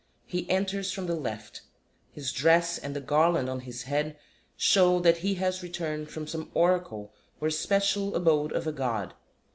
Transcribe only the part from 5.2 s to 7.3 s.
has returned from some oracle